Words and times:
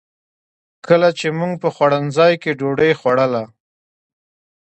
کله 0.87 1.09
چې 1.19 1.27
مو 1.37 1.49
په 1.61 1.69
خوړنځای 1.75 2.33
کې 2.41 2.51
ډوډۍ 2.59 2.91
خوړله. 2.99 3.43